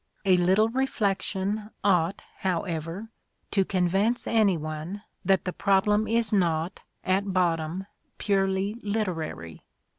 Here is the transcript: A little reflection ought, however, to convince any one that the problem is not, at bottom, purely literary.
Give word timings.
A 0.25 0.35
little 0.35 0.69
reflection 0.69 1.69
ought, 1.83 2.23
however, 2.39 3.11
to 3.51 3.63
convince 3.63 4.25
any 4.25 4.57
one 4.57 5.03
that 5.23 5.45
the 5.45 5.53
problem 5.53 6.07
is 6.07 6.33
not, 6.33 6.79
at 7.03 7.31
bottom, 7.33 7.85
purely 8.17 8.79
literary. 8.81 9.61